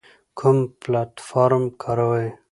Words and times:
کوم 0.37 0.57
پلتفارم 0.81 1.63
کاروئ؟ 1.81 2.27